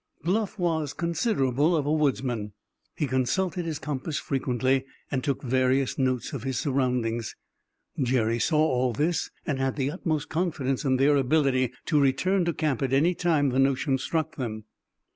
[0.23, 2.53] Bluff was considerable of a woodsman.
[2.95, 7.35] He consulted his compass frequently, and took various notes of his surroundings.
[8.01, 12.51] Jerry saw all this, and had the utmost confidence in their ability to return to
[12.55, 14.63] camp at any time the notion struck them.